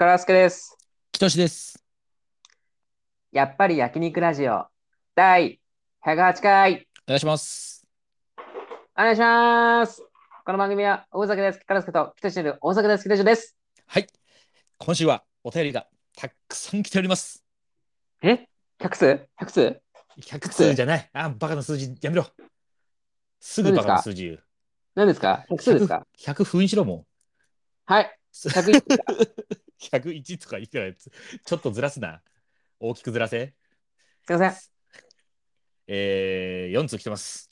[0.00, 0.78] カラスケです。
[1.12, 1.78] きとしです。
[3.32, 4.64] やっぱり焼肉ラジオ
[5.14, 5.60] 第
[6.06, 7.86] 108回お願いします。
[8.96, 10.02] お願いします。
[10.46, 11.60] この番組は大阪です。
[11.66, 13.04] カラスケと北地にいる大阪です。
[13.10, 13.54] 北地です。
[13.88, 14.06] はい。
[14.78, 15.86] 今週はお便りが
[16.16, 17.44] たくさん来ております。
[18.22, 18.46] え
[18.80, 19.80] ?100 数 ?100 数
[20.18, 21.10] 100通じゃない。
[21.12, 22.24] あ、バカな数字やめろ。
[23.38, 24.42] すぐバカな数字言う。
[24.94, 27.04] 何ですか ?100 数ですか？100, 100封印しろも
[27.84, 28.04] はい。
[28.46, 28.48] う。
[28.48, 29.04] 101ですか？
[29.80, 31.10] 101とか言ってたやつ。
[31.44, 32.22] ちょっとずらすな。
[32.78, 33.54] 大きくずらせ。
[34.26, 34.70] すいません。
[35.86, 37.50] えー、4通来てます。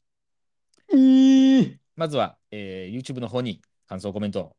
[0.93, 4.57] えー、まずは、えー、YouTube の方に感想コメント、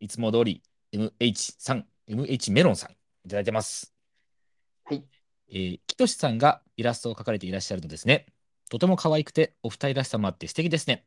[0.00, 3.94] いつも通り MH さん、MH メロンさんいただいてます。
[4.84, 5.04] はい。
[5.48, 8.26] えー、きとしさんがイラストを描かれていらっしゃるのですね。
[8.68, 11.04] とても可愛くてお二人らしさもあって素敵ですね。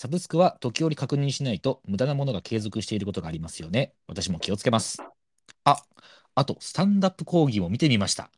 [0.00, 3.92] サブスクは時折確認しないと無駄なものが継続していることがありますよね。
[4.06, 4.96] 私も気をつけます。
[5.64, 5.76] あ、
[6.34, 8.30] あとスタンダップ講義も見てみました。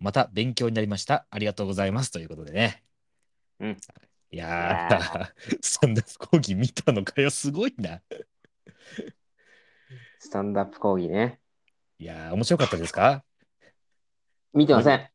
[0.00, 1.28] また勉強になりました。
[1.30, 2.10] ありがとうございます。
[2.10, 2.82] ということでね。
[3.60, 3.76] うん。
[4.32, 7.30] いやー、 スタンダップ講義見たのかよ。
[7.30, 8.02] すごいな。
[10.18, 11.38] スタンダップ講義ね。
[12.00, 13.24] いやー、面白かったですか？
[14.52, 15.08] 見てません。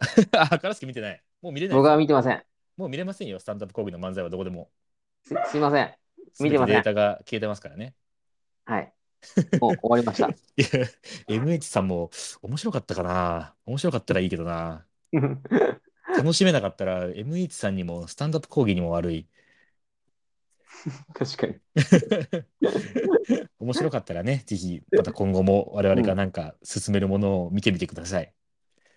[0.36, 1.22] あ、カラスケ見てない。
[1.40, 1.76] もう見れない。
[1.78, 2.44] 僕は見てません。
[2.76, 3.38] もう見れませんよ。
[3.38, 4.70] スタンダップ講義の漫才はどこでも。
[5.24, 5.94] すすいません。
[6.40, 7.94] 見てません全データが消えてますからね。
[8.64, 8.92] はい。
[9.60, 10.28] もう終わりました。
[10.28, 12.10] いや、MH さんも
[12.42, 14.86] 面白かったかな面白かったらいいけどな。
[16.16, 19.28] 楽しめなかったら MH さんにもスタンダップ講義にも悪い。
[21.14, 21.56] 確かに。
[23.58, 28.32] 面白かったらね、ぜひまた今後も我々がなんか進めるものを見てみてください。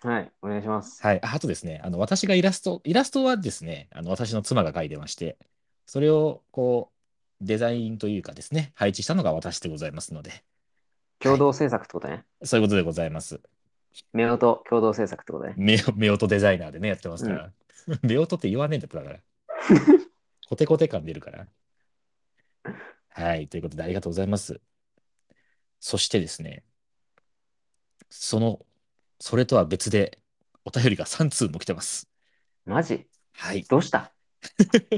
[0.02, 0.32] はい。
[0.42, 1.02] お願いします。
[1.02, 1.20] はい。
[1.22, 5.36] ああとですね、あの私がイラスト、イラストはですね、あの私の妻が描いてまして、
[5.86, 6.90] それをこ
[7.42, 10.44] う、デザインというかですね、配置したのが私でございますので、
[11.18, 12.24] 共同制作ってことね。
[12.42, 13.40] そういうことでございます。
[14.12, 15.54] 目音共同制作ってことね。
[15.56, 17.52] 目目音デザイナーでね、やってますから。
[18.02, 19.20] 目音って言わねえんだってだから。
[20.48, 21.46] コテコテ感出るから。
[23.10, 23.48] はい。
[23.48, 24.60] ということで、ありがとうございます。
[25.78, 26.64] そしてですね、
[28.08, 28.64] その、
[29.20, 30.18] それとは別で、
[30.64, 32.08] お便りが3通も来てます。
[32.64, 33.06] マジ？
[33.34, 33.62] はい。
[33.64, 34.12] どうした？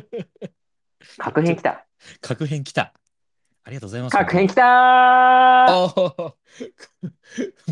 [1.19, 1.85] 確変来た？
[2.21, 2.95] 確変来た。
[3.65, 4.13] ありがとうございます。
[4.13, 6.35] 確変来たー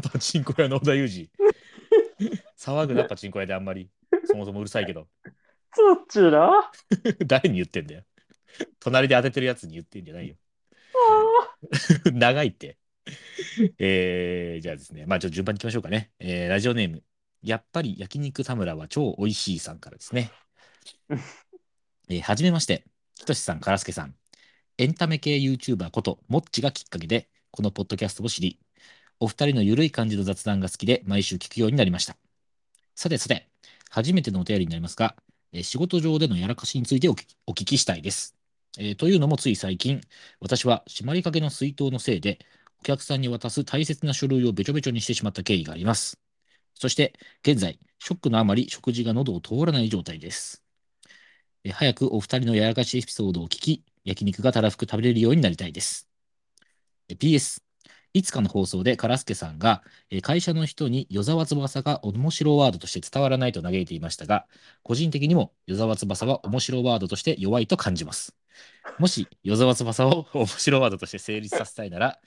[0.12, 1.30] パチンコ屋の小田裕二。
[2.58, 3.88] 騒ぐな、パチンコ屋であんまり。
[4.24, 5.08] そもそもうるさいけど。
[5.72, 6.72] そっちだ
[7.26, 8.02] 誰に言ってんだよ。
[8.80, 10.34] 隣で当ててるやつに言ってんじゃないよ。
[12.12, 12.79] 長いって。
[13.78, 16.12] えー、じゃあですね、まあちょっと順番に行きましょうかね。
[16.18, 17.04] えー、ラジオネーム、
[17.42, 20.30] やっぱり焼肉田村は超美味しいさんからですね。
[22.08, 22.84] えーはじめまして、
[23.18, 24.14] ひとしさん、からすけさん。
[24.78, 28.60] エンタメ系 YouTuber こと、もっちがきっかけで、このポッドキャストを知り、
[29.20, 32.16] お二人のゆるい感じの雑談が好きで、毎週聞くようになりました。
[32.96, 33.50] さてさて、
[33.90, 35.16] 初めてのお便りになりますが、
[35.52, 38.36] えー仕事上でのやらかしについてお聞きお聞きしたいです。
[38.78, 40.00] えーというのもつい最近、
[40.40, 42.38] 私は締まりかけの水筒のせいで、
[42.80, 46.18] お客さんに渡す大切な書類をべちょべちょにしてしまった経緯があります。
[46.74, 50.64] そして、現在、ショックのあまり食事が喉を通らない状態です。
[51.62, 56.08] え早くお二人のやらかしエピソードを聞き、焼肉がたらふく食べれるようになりたいです。
[57.08, 57.62] PS、
[58.14, 59.82] いつかの放送でカラスケさんが、
[60.22, 64.46] 会社の人に与沢翼が面白ワードとして伝わらないと嘆いていましたが、
[64.82, 68.34] 個人的にも与沢翼は面白ワードとして弱いと感じます。
[68.98, 72.18] もし与沢翼を面白ワードとして成立させたいなら、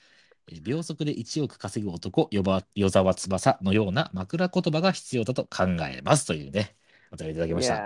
[0.62, 6.76] 秒速で1億稼ぐ男、与沢翼のような枕言葉が必要だと考えますというね、
[7.12, 7.82] お便りいただきました。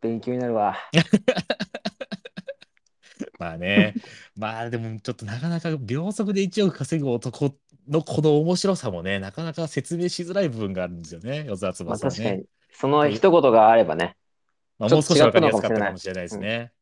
[0.00, 0.76] 勉強になるわ。
[3.38, 3.94] まあね、
[4.36, 7.54] まあでもちょっとなかなか秒速で1億稼ぐ男
[7.88, 12.16] のこの面白さもね、なかなか説明しづらい部分があるんですよね、与沢まあ翼はね。
[12.16, 12.44] 確かに。
[12.72, 14.16] その一言があればね、
[14.78, 16.72] まあ、ちょっともう少しわかりやすかったのかもたかもしれないですね。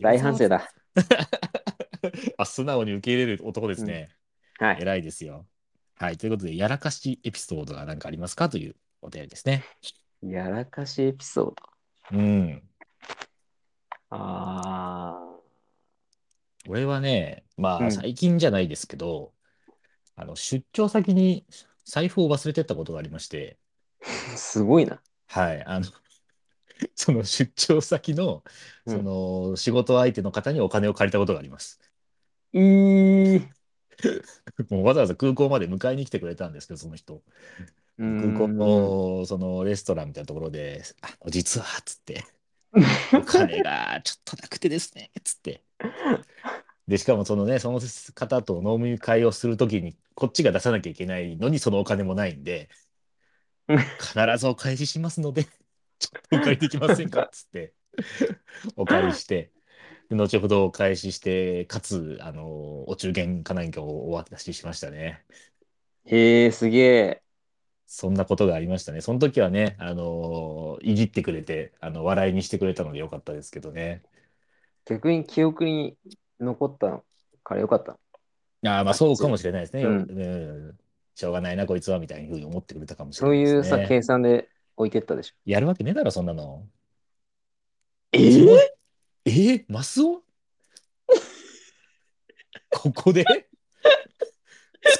[0.00, 0.70] 大反省だ。
[2.38, 4.10] あ、素直に受け入れる男ですね。
[4.62, 4.76] はい。
[4.80, 5.44] 偉いですよ。
[5.96, 6.16] はい。
[6.16, 9.64] ということで、やらかしエピソードが何かありますかというお便りですね。
[10.22, 12.16] やらかしエピソード。
[12.16, 12.62] うん。
[14.10, 15.18] あ
[16.68, 19.32] 俺はね、まあ、うん最近じゃないですけど、
[20.14, 21.44] あの、出張先に
[21.84, 25.02] 財布を忘れてったことがありまして、ー、すごいな。
[25.26, 25.64] はい。
[25.64, 25.86] あの、
[26.94, 28.44] その出張先の、
[28.86, 31.80] うんその仕事相手の方にお金を借りたことがあります。
[32.52, 33.61] いい。
[34.70, 37.22] もうわざわざ空港まで迎えに来てくれたんですけど、その人。
[37.98, 41.66] 空港のそのレストランみたいなところで、あの実は？
[41.78, 42.24] っつって、
[43.14, 45.62] お金がちょっとなくてですね、つって。
[46.88, 47.80] で、しかもそのね、その
[48.14, 52.68] 方と飲み会をするときに、こっちが出さなきゃいけないのに、そのお金もないんで、
[54.00, 57.74] 必ずお返ししますので、ちょっとお借りできませんかっつって、
[58.76, 59.61] お借りして、で
[60.16, 65.24] 後ほどお返しして、かつ、あの、お中元か何かをお渡ししましたね。
[66.04, 67.22] へえ、すげえ。
[67.86, 69.00] そんなことがありましたね。
[69.00, 74.02] その時はね、あのいじってくれて、あの、笑いにしてくれたのでよかったですけどね。
[74.86, 75.96] 逆に記憶に
[76.40, 77.02] 残った
[77.44, 77.98] からよかった。
[78.64, 79.82] ああ、まあそうかもしれないですね。
[79.84, 80.78] うんうん
[81.14, 83.58] しょうがないな、こいつは、みたいなふうに思ってくれたかもしれそうないですね。
[83.58, 85.34] いうさ、計算で置いてったでしょ。
[85.44, 86.66] やるわけねえだろ、そんなの。
[88.12, 88.58] えその
[89.34, 90.22] えー、マスオ？
[92.68, 93.24] ここで？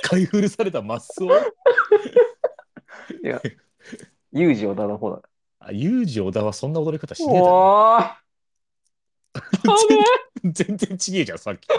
[0.05, 1.27] 使い古されたマスオ？
[1.27, 1.31] い
[3.25, 3.43] や、
[4.33, 5.21] ユージ小田の方だ。
[5.59, 7.55] あ、ユージ小田はそんな踊り方してねえだろ。
[7.55, 8.15] おー
[10.51, 11.75] 全然ちげえじゃん、さっき と。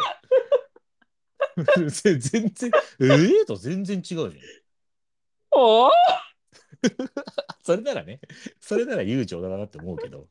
[1.90, 2.72] 全然、
[3.02, 3.06] え
[3.42, 4.32] えと全然違うじゃん。
[5.54, 5.92] おー
[7.64, 8.22] それならね、
[8.60, 10.28] それなら悠長だなって思うけど、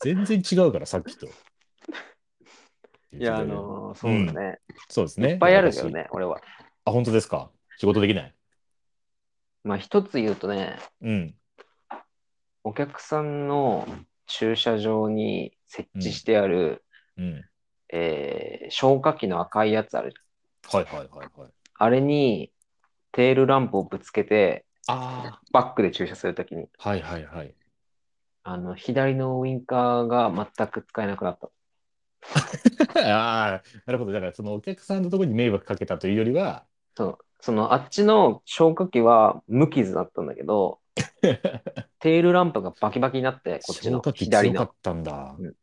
[0.00, 1.26] 全然違うから、さっきと。
[3.12, 4.58] いや、あのーそうだね。
[4.88, 5.32] そうですね。
[5.32, 6.40] いっぱいあるけどね、俺は。
[6.84, 7.50] あ、本当ですか？
[7.78, 8.34] 仕事できない？
[9.62, 11.34] まあ、一つ言うとね、うん。
[12.64, 13.86] お客さんの
[14.26, 16.84] 駐車場に設置してある、
[17.16, 17.44] うん。
[17.92, 20.14] えー消火器の赤いやつある。
[20.72, 21.50] はいはいはいはい。
[21.74, 22.50] あれに
[23.12, 27.54] テールランプをぶつけて、あバックで駐車するときに、あ、はいはいはい。
[28.44, 31.50] あの、左のウインカーが全く使えなくなった。
[33.00, 34.12] ああ、なるほど。
[34.12, 37.18] だから、そのお客さんのところに迷惑かけたというよりは、そう。
[37.40, 40.78] その、あっちの消火器は無傷だったんだけど、
[42.00, 44.60] テールランプがバキバキになって、こっちの消火器左の。
[44.60, 45.50] 強かったんだうん。
[45.50, 45.54] で、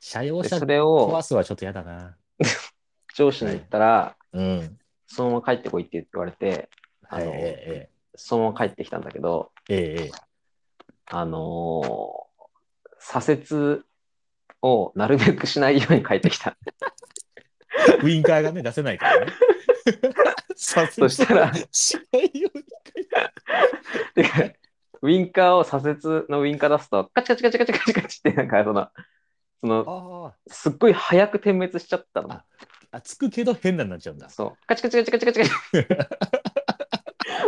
[0.00, 2.16] 車用車それを壊すはちょっと嫌だな。
[3.14, 4.78] 上司に言ったら、うん。
[5.06, 6.68] そのまま帰ってこいって言われて、
[7.08, 10.25] あのえそのまま帰ってきたんだけど、えええええ
[11.06, 12.26] あのー
[12.98, 13.82] 左折
[14.62, 16.56] をなるべくしないように帰ってきた。
[18.02, 19.32] ウインカーがね、出せないからね。
[20.56, 22.64] さ そしたら、しないように。
[24.14, 24.42] てか
[25.02, 28.88] ウインカーを左折のウインカー出すと、カチカチカチカチカチカチって、なんかその、
[29.60, 32.32] その、あすっごい早く点滅しちゃったの。
[32.32, 32.44] あ
[32.90, 34.28] あ、つくけど変なになっちゃうんだ。
[34.30, 34.66] そう。
[34.66, 35.52] カチカチカチカチカチカチ。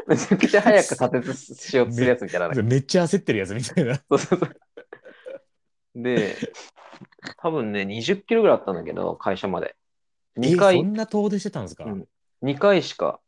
[0.08, 2.48] めちゃくちゃ早く左折しようとするやつみたいな。
[2.62, 3.96] めっちゃ焦ってるやつみたいな。
[3.96, 6.02] そうそうそう。
[6.02, 6.36] で、
[7.36, 9.76] 多分ね、20キロぐらいあったんだけど、会社まで。
[10.38, 12.08] 2え回そ、んな遠出してたんですか、うん
[12.40, 13.18] 2回しか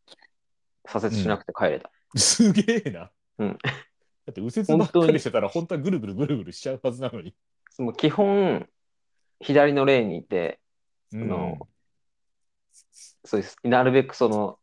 [0.86, 1.90] 左折しなくて帰れた。
[2.16, 3.10] すげえな。
[3.38, 3.58] うん
[4.26, 7.34] だって右折ばっかりしてたら本当はぐるぐるぐるぐるしちゃうはずなのに。
[7.70, 8.68] その基本、
[9.40, 10.60] 左のレーンにいて、
[11.12, 11.58] うんの
[13.24, 13.56] そうです。
[13.64, 14.59] なるべくその、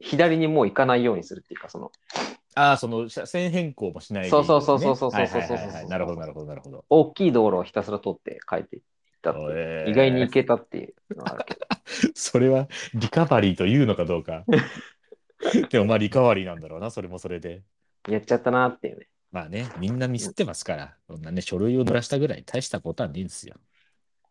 [0.00, 1.90] 左にもう行かないようにするっていうか、その、
[2.54, 6.84] ああ、その車線変更もしないでいいそうそうそうねそうそうそうそうなるほど、なるほど、なるほど。
[6.88, 8.82] 大きい道路をひたすら通って帰っていっ
[9.22, 11.66] たって意外に行けたっていうのがあるけど。
[12.14, 14.44] それはリカバリーというのかどうか。
[15.70, 17.62] でもまあリカバリーなんだろうな、それもそれで。
[18.08, 19.08] やっちゃったなっていうね。
[19.32, 23.56] まあね、みんなミスってますから、そんなね、書類を濡らしたぐらい大したことはねえんですよ。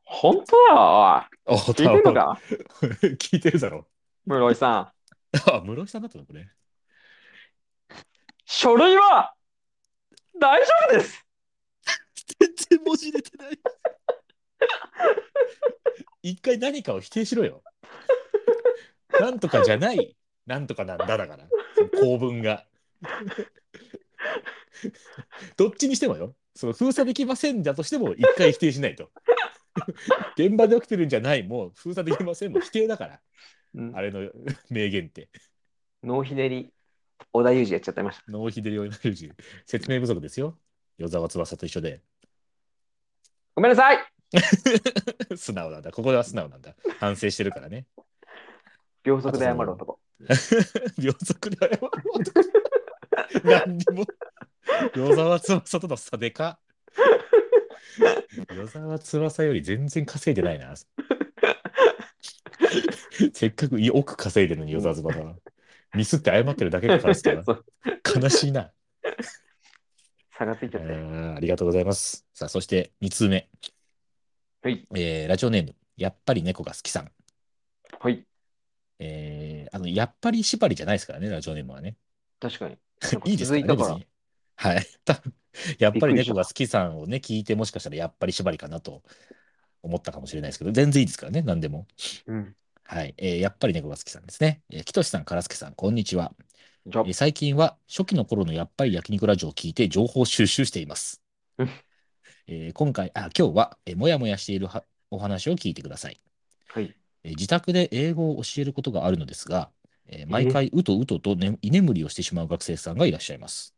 [0.04, 2.40] 本当だよおおい聞いてんのか？
[3.20, 3.88] 聞いてるだろ。
[4.26, 4.95] 室井さん。
[5.48, 6.48] あ、室井さんだったのこれ。
[8.46, 9.34] 書類は
[10.40, 11.26] 大丈夫です
[12.40, 13.60] 全然文字出てない。
[16.22, 17.64] 一回何かを否定しろよ。
[19.20, 20.16] なんとかじゃない、
[20.46, 22.66] なんとかなんだだから、その構文が。
[25.58, 29.12] どっちにしてもよ、その封鎖できませんだとしても一回否定しないと。
[30.38, 33.22] 現場で起きてるんじゃない、もう封鎖できませんも否定だから、
[33.76, 34.30] うんあれの
[34.70, 35.30] 名言って。
[36.04, 36.74] ノーヒデリ、
[37.32, 38.32] 小田裕二やっちゃってました。
[38.32, 39.32] ノーヒデリオナルジ
[39.66, 40.58] 説明不足ですよ。
[40.98, 42.02] 与沢翼と一緒で。
[43.56, 43.98] ごめんなさい
[45.38, 45.92] 素直なんだ。
[45.92, 46.76] ここでは素直なんだ。
[47.00, 47.86] 反省してるからね。
[49.04, 50.00] 秒速で謝る男。
[50.98, 52.42] 秒速で謝る男。
[53.44, 54.06] 何にも。
[54.94, 56.60] 与沢翼との差でか。
[58.50, 60.74] 与沢翼より全然稼いでないな。
[63.34, 65.36] せっかく億稼いでるのに与沢翼は。
[65.94, 68.72] ミスって謝ってるだけがからすから悲しいな。
[70.38, 70.88] 差がついちゃって。
[70.88, 72.26] ありがとうございます。
[72.34, 73.50] さあ、そして2通目。
[74.62, 74.86] はい。
[74.96, 77.12] えーラジオネーム、やっぱり猫が好きさん。
[78.00, 78.26] はい。
[79.00, 81.96] えーあの、やっぱり縛りじゃないですからね、ラジオネームはね。
[82.40, 82.78] 確かに。
[83.32, 84.08] いいですね、別に。
[84.58, 84.86] はい。
[85.80, 89.04] やっぱり猫が好きさんをね、聞いて、もしかしたらやっぱり縛りかなと
[89.82, 91.88] 思ったかもしれないですけど、全然いいですからね、何でも。
[92.28, 92.56] うん。
[92.86, 93.14] はい。
[93.18, 94.62] えーやっぱり猫が好きさんですね。
[94.70, 96.34] えー、きとしさん、からすけさん、こんにちは。
[97.04, 101.22] えー最近は初期の頃のやっぱり焼肉ラジオを聞いて情報収集しています
[101.58, 101.70] うん。
[102.48, 106.20] えー今回、あ、今日は、えーもやもやしているはお話を聞いてください。
[106.68, 106.96] はい。
[107.24, 109.70] えー自宅で英語を教えることがあるのですが、
[110.08, 113.75] えー毎回うとうとと、ね、居眠りをしてしまう学生さんがいらっしゃいます。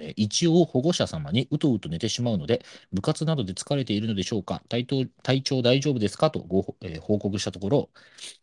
[0.00, 4.62] えー一応、保護者様にうとうと寝てしまうので、部活などで疲れているのでしょうか？
[4.68, 6.30] 体調体調大丈夫ですか？
[6.30, 7.90] とご、えー報告したところ、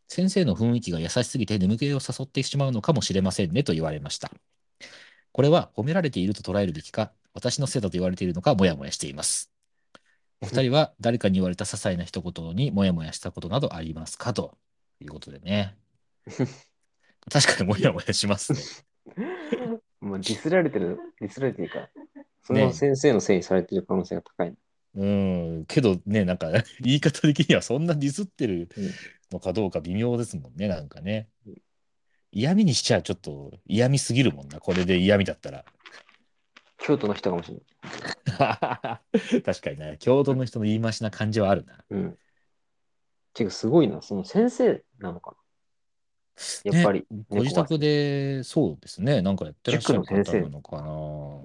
[0.08, 4.32] 先生の雰囲気が優しすぎて眠気を誘ってしまうのかもしれませんねと言われました。
[5.32, 9.52] これは褒められていると捉えるべきか、私のせいだと言われているのか、もやもやしています。
[10.42, 14.34] お二人は誰かに言われた些細な一言にもやもやしたことなどありますか？
[14.34, 14.58] と
[15.02, 15.76] いうことでね。
[17.30, 18.60] 確かにもやもやしますね。
[20.10, 21.90] まあ、ディスられてる、ディスられてるから、
[22.44, 24.54] そねの先生のせいにされてる可能性が高い。
[24.96, 26.52] うん、けどね、なんか
[26.82, 28.92] 言い方的にはそんなディスってるうん
[29.32, 31.62] のかどうか微妙ですもんね、なんかねうん。
[32.32, 35.66] 嫌味にしちゃちょっと嫌味すぎるもんな、これで嫌味だったら。
[36.80, 39.02] 京都の人かもしれな
[39.38, 39.42] い。
[39.44, 41.84] 確かにね、郷土の人の言い回しな感じはあるな。
[41.90, 42.18] うん。
[43.34, 44.02] てか、すごいな。
[44.02, 45.38] その先生なのかな。
[46.64, 51.40] やっぱり、ねご自宅で、そうですね、なんかやってらっしゃる方なのかな。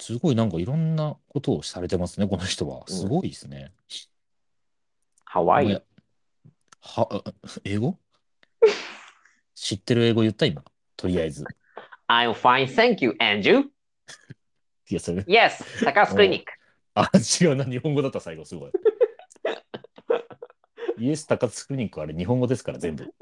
[0.00, 2.86] すごいなんかいろんなことをされてますね、この人は。
[2.86, 3.72] すごいですね。
[5.24, 5.82] ハワイ。
[6.80, 7.32] は、あ
[7.64, 7.98] 英語？
[9.54, 10.62] 知ってる英語言った今。
[10.96, 11.44] とりあえず。
[12.08, 13.58] I'm fine, thank you, and you?
[14.88, 15.22] いや、それ。
[15.22, 16.52] Yes, 高須クリニック。
[16.94, 18.70] あ、違うな、日本語だった、最後、すごい。
[20.98, 23.12] イエス高津クリニックはあれ日本語ですから、全部。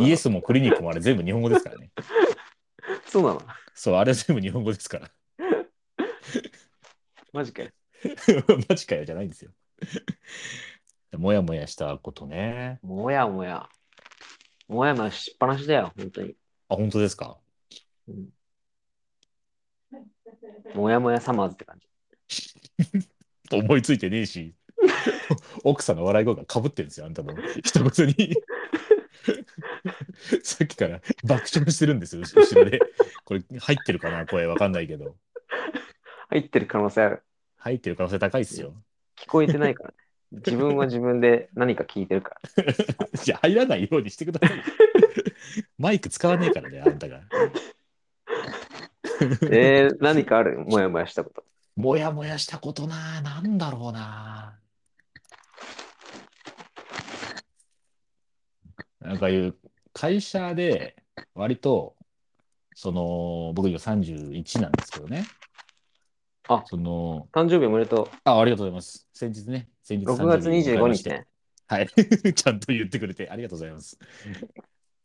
[0.00, 1.90] イエスもクリニックもあれ全部日本語ですからね。
[3.06, 3.42] そうなの？
[3.74, 5.10] そう、あれ全部日本語ですから。
[7.32, 7.70] マジかよ。
[8.68, 9.52] マジかよじゃないんですよ。
[11.16, 12.78] もやもやしたことね。
[12.82, 13.68] もやもや。
[14.68, 16.34] もやもやしっぱなしだよ、本当に。
[16.68, 17.38] あ、本当ですか？
[18.08, 18.28] うん、
[20.74, 21.88] もやもやサマーズって感じ。
[23.56, 24.54] 思いついてねえし、
[25.62, 28.34] 奥さんの笑い声がかぶってるんですよ、あんたの一言に。
[30.42, 32.80] さっきから爆笑してるんですよ、後ろで。
[33.24, 35.16] これ入ってるかな、声わかんないけど。
[36.28, 37.22] 入ってる可能性ある。
[37.56, 38.74] 入ってる可能性高いですよ。
[39.16, 39.96] 聞こえてないから、ね。
[40.44, 42.64] 自分は自分で何か聞いてるから。
[42.64, 44.62] いや、入らないようにしてください。
[45.78, 47.20] マイク使わねえからね、あんたが。
[49.50, 50.58] えー、何かある？
[50.58, 51.44] もやもやしたこと。
[51.76, 54.58] もやもやしたことな、なんだろうな。
[59.00, 59.54] なんかいう
[59.96, 60.94] 会社で
[61.34, 61.96] 割と
[62.74, 65.24] その僕今31なんですけどね。
[66.48, 69.08] あその誕生日おめでとあありがとうございます。
[69.14, 70.08] 先日ね、先日う。
[70.10, 71.26] 6月誕生日を迎え25まして日ね。
[71.66, 71.88] はい。
[72.34, 73.98] ちゃんと言ってくれてありがとうございます。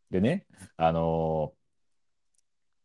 [0.10, 0.46] でね、
[0.76, 1.54] あの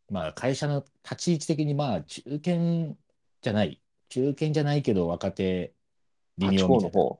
[0.09, 2.95] ーまあ会社の立ち位置的にまあ中堅
[3.41, 5.73] じゃない、中堅じゃないけど若手
[6.37, 6.91] 微八妙みたいな。
[6.91, 7.19] 甲の方。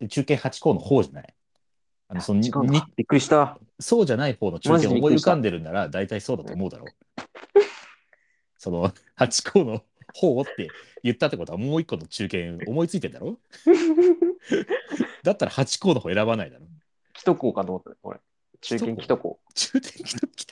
[0.00, 1.34] で中堅8校の方じゃない。
[2.08, 3.60] あのそのに違うになびっくりした。
[3.78, 6.88] そうじゃない方の中マジ堅でびっくりした思い浮かんでるんなら大体そうだと思うだろう。
[8.58, 10.68] その8校の方って
[11.02, 13.38] 言ったってことはもう一個の中堅思いついてんだろ
[15.22, 16.66] だったら8校の方選ばないだろ。
[17.12, 18.20] キトコかと思ったね、俺。
[18.60, 19.40] 中堅キトコ。
[19.54, 19.90] 中堅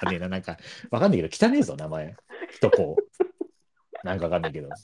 [0.06, 0.58] 汚ねえな、なんか、
[0.90, 2.16] わかんないけど、汚ねえぞ、名前。
[2.50, 3.02] 一こう。
[4.06, 4.68] なんかわかんないけど。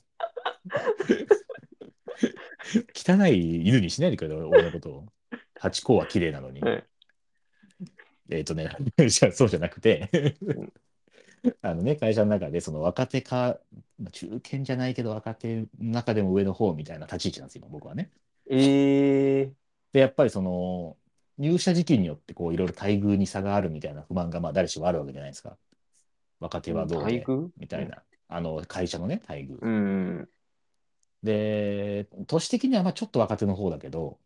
[2.95, 5.07] 汚い犬にしないでくれよ、俺のことを。
[5.59, 6.61] ハチ公は綺麗なのに。
[6.61, 6.90] はい
[8.31, 8.71] えっ、とね、
[9.09, 10.37] じゃあそうじゃなくて、
[11.63, 13.59] あのね、会社の中で、その若手か、
[13.99, 18.11] まあ中堅じゃないけど、若手の中でも上の方みたいな立ち位置なんですよ、今僕はね。
[18.49, 19.53] えー、
[19.93, 20.97] で、やっぱりその、
[21.39, 25.57] 入社時期によってこういろいろ待遇に差があるみたいな不満がまあ誰しもあるわけじゃないですか。
[26.39, 27.49] 若手はどうで待遇？
[27.57, 29.59] みたいな、あの会社のね、待遇。
[29.61, 30.29] うん。
[31.23, 34.19] で、都市的にはまあちょっと若手の方だけど、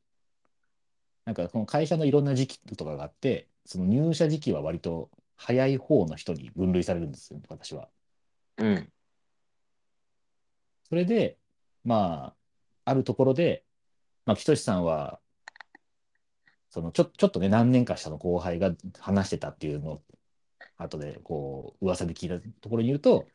[1.25, 7.89] なんかこの会社のいろんな時期とかがあって、その入社時期は割と早い方の人に分類されるんですよ、私は。
[8.59, 8.93] うん。
[10.89, 11.39] それで、
[11.85, 12.35] ま
[12.85, 13.65] あ、あるところで、
[14.27, 15.19] まあ、きとしさんは、
[16.71, 20.03] そのちょちょっとね、何年か下の後輩が話してたっていうのを、
[20.77, 23.27] 後でこう、噂で聞いたところに言うと、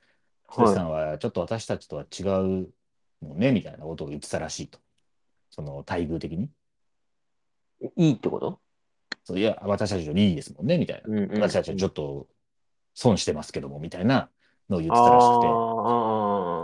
[0.52, 2.74] きとしさはんはちょっと私たちとは違う
[3.22, 4.80] もんね、みたいなことを言ってたらしいと。
[5.50, 6.50] その待遇的に。
[7.82, 8.10] い。
[8.10, 8.60] いいってこと？
[9.30, 11.08] そういや、私たちよりいいですもんね、みたいな。
[11.08, 11.42] うん、うん。
[11.42, 12.28] 私たちはちょっと
[12.96, 14.32] 損してますけども、みたいな
[14.70, 15.48] のを言ってあたらしくて。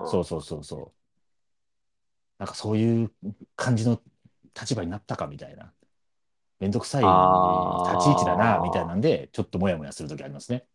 [0.10, 0.92] そうそうそうそう。
[2.40, 3.12] なんかそういう
[3.56, 4.02] 感じの
[4.60, 5.74] 立場になったかみたいな。
[6.60, 10.66] めんどくさい立ち位置だな、みたいなんで、ちょっともやもやするときありますね。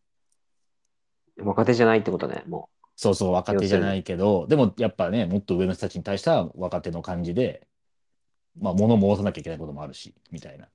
[1.39, 7.67] 若手じゃないってことね、もそうそう、若手じゃないけど、でもやっぱね、もっと上の人たちに対しては若手の感じで、
[8.61, 10.69] まあ物申さなきゃいけないこともあるし、みたいな。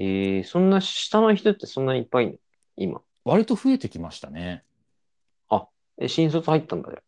[0.00, 0.02] う。
[0.02, 2.36] えー、そんな下の人ってそんなにいっぱいいんの？
[2.76, 3.00] 今。
[3.24, 4.64] 割と増えてきましたね。
[6.02, 7.02] え、新卒入ったんだよ。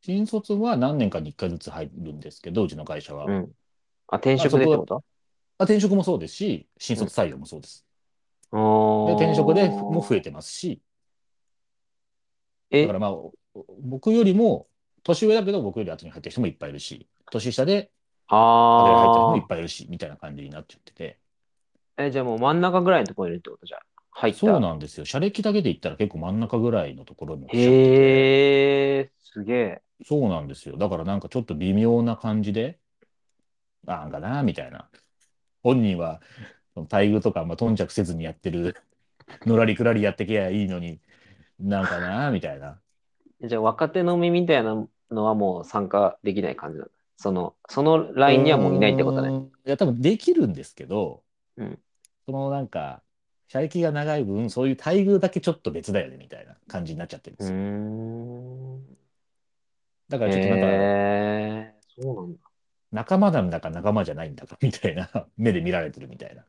[0.00, 3.26] 新卒は何年かに1回ずつ入るんですけど、うちの会社は。
[3.26, 3.52] うん。
[4.08, 5.04] あ、転職でってこと？
[5.58, 7.86] あ転職もそうですし、新卒採用もそうです。
[8.50, 10.82] あでー転職でも増えてますし、
[12.72, 12.82] え？
[12.82, 13.32] だからまあ、お
[13.80, 14.66] 僕よりも、
[15.04, 17.92] 年上だけど僕より後に入ってる人もいっぱいいるし、年下で
[18.26, 21.20] 後に入ってる人もあいっぱいいるし、みたいな感じになっちゃってて。
[21.98, 22.04] あ。
[22.04, 23.80] え、じゃあもう真ん中ぐらいのところにいるってことじゃん。
[24.10, 24.38] 入った。
[24.40, 25.04] そうなんですよ。
[25.04, 29.82] 社歴だけで言ったら結構真ん中ぐらいのところに来ちゃっててへえ、すげえ。
[30.04, 30.76] そうなんですよ。
[30.76, 32.78] だからなんかちょっと微妙な感じで、
[33.84, 34.88] なんかな、みたいな。
[35.62, 36.20] 本人は、
[36.74, 38.76] 待遇とか、まあ、頓着せずにやってる、
[39.46, 41.00] のらりくらりやってけやいいのに、
[41.58, 42.80] なんかな、みたいな。
[43.42, 46.92] じゃあ若手のみみたいなのはもう参加できない感じなんだ。
[47.16, 49.48] その、そのラインにはもういないってことね。
[49.66, 51.22] いや、多分できるんですけど、
[51.56, 51.78] うん
[52.28, 53.02] そのなんか、
[53.46, 57.56] 社歴が長い分、そういう待遇だけちょっと別だよね、みたいな感じになっちゃってるんですよ。
[57.56, 58.84] ん。
[60.10, 62.40] だからちょっとなんか、へえ、そうなんだ。
[62.92, 65.08] 仲間なんだか仲間じゃないんだか、みたいな
[65.38, 66.44] 目で見られてるみたいな。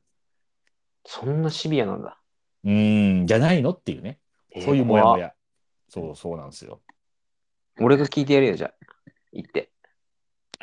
[1.06, 2.20] そんなシビアなんだ。
[2.66, 4.20] うーん、じゃないのっていうね。
[4.52, 5.34] えーそういうモヤモヤ。
[5.88, 6.82] そう、そうなんですよ。
[7.80, 8.74] 俺が聞いてやるよ、じゃあ。
[9.32, 9.72] 言って。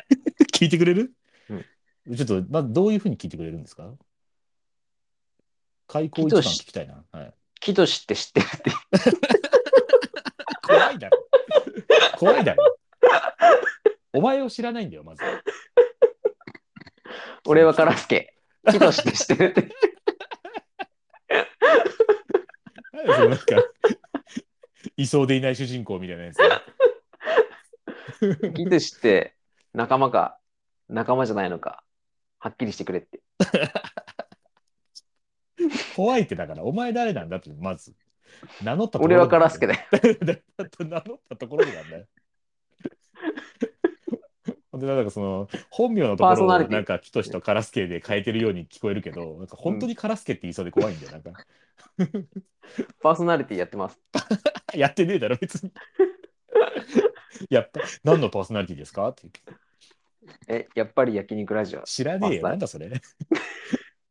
[0.53, 1.11] 聞いてくれる？
[2.05, 3.93] うちょっと、まずどういうふうに聞いてくれるんですか？
[5.87, 7.03] 開口一番聞きたいな。
[7.11, 8.71] はい、キトシって知ってるって。
[10.67, 11.27] 怖いだろ。
[12.17, 12.77] 怖いだろ。
[14.13, 15.23] お前を知らないんだよ、まず。
[17.45, 18.35] 俺はカラスケ。
[18.69, 19.61] キトシって知ってるって。
[22.91, 23.45] なんでそのなんか、
[24.97, 26.37] いそうでいない主人公みたいなやつ。
[28.55, 29.35] キトシって
[29.73, 30.39] 仲間か
[30.89, 31.83] 仲間じゃないのか、
[32.39, 33.21] はっきりしてくれって。
[35.95, 37.93] 怖いってだから、お前誰なんだって、まず。
[38.61, 39.79] 名乗ったところ俺はカラスケ だよ。
[40.79, 42.05] 名乗ったところでなんだよ。
[44.73, 51.13] で、なんかその、本名のところをなんか、キトシとカラスケで変えてるように聞こえるけど、なんか本当にカラスケって言いそうで怖いんだよ。
[51.13, 51.31] なんか、
[53.01, 53.99] パーソナリティやってます。
[54.75, 55.71] やってねえだろ、別に。
[57.49, 59.29] やっぱ、何のパーソナリティですかって
[60.47, 61.81] え、やっぱり焼肉ラジオ。
[61.83, 62.47] 知らねえよ。
[62.47, 63.01] あなんだそれ。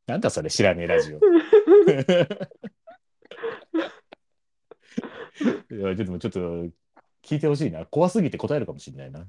[0.06, 1.18] なんだそれ、知らねえラジオ。
[5.74, 6.38] いや、でもちょっと
[7.22, 7.84] 聞いてほしいな。
[7.86, 9.26] 怖すぎて答えるかもしれないな。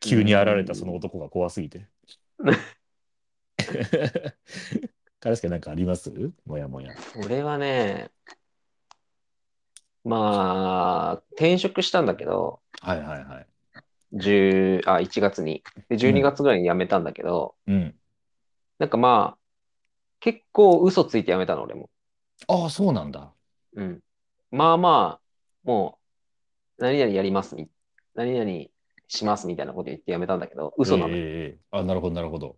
[0.00, 1.86] 急に現れたその男が怖すぎて。
[5.20, 6.12] カラスケなんかあります？
[6.44, 6.90] もやもや。
[7.24, 8.10] 俺はね、
[10.04, 13.46] まあ、転職したんだけど、はいはいはい。
[14.14, 15.62] 10あ1月に。
[15.88, 17.94] で、12月ぐらいに辞めたんだけど、うん。
[18.78, 19.38] なんかまあ、
[20.22, 21.90] 結構嘘ついて辞めたの、俺も。
[22.46, 23.32] ああ、そうなんだ。
[23.74, 24.00] うん。
[24.52, 25.20] まあまあ、
[25.64, 25.98] も
[26.78, 27.68] う、何々やりますみ、
[28.14, 28.66] 何々
[29.08, 31.14] しますみたいなこと言って辞めたんだけど、嘘なの。
[31.14, 32.56] ええええあ、なるほどなるほど。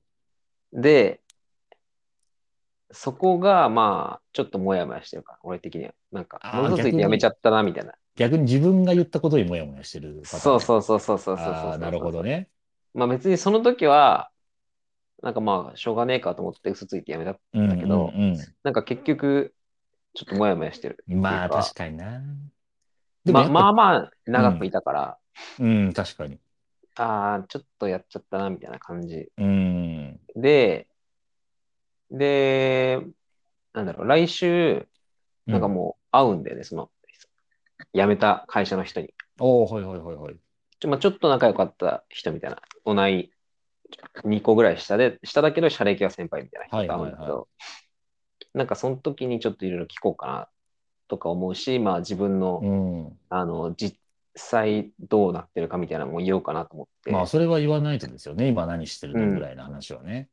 [0.74, 1.22] で、
[2.90, 5.94] そこがまあ、ちょっともやもやしてるから、俺的には。
[6.12, 7.94] なんか、嘘ついて辞めちゃったな、みたいな。
[8.16, 10.40] 逆に自分が言ったことにもやもやしてるパターン。
[10.40, 12.48] そうそうそうそうそうそうそうああ、なるほどね。
[12.92, 14.30] まあ別にその時は、
[15.24, 19.54] なんかまあ、しょうがねえかと思って嘘ついて辞めたんうんだけど、うんなんか結局、
[20.12, 21.02] ちょっともやもやしてる。
[21.08, 22.20] うん、まあ確かにな。
[23.24, 25.18] ままあまあ長くいたから、
[25.58, 26.38] うん、確かに。
[26.96, 29.30] ああ、ちょっとやっちゃったな、みたいな感じ。
[29.38, 30.20] うん。
[30.36, 30.88] で、
[32.10, 33.00] で、
[33.72, 34.86] なんだろう、来週、
[35.46, 36.90] なんかもう会うんだよね、その、
[37.94, 39.14] 辞めた会社の人に。
[39.40, 40.36] おおはいはいはいはい。
[40.80, 43.30] ちょ,、まあ、ちょっと仲良かった人みたいな、同い
[44.24, 47.48] 2個ぐらい下で、下だけど、社歴は先輩みたいな人んだけど、
[48.54, 50.48] なんかその時にちょっといろいろ聞こうかな
[51.08, 53.18] とか思うし、まあ自分の、うん。
[53.28, 53.98] あの、実
[54.36, 57.10] 際どうなってるかみたいなのも言おうかなと思って。
[57.10, 58.48] まあ、それは言わないとですよね。
[58.48, 60.28] 今何してるのぐらいの話はね。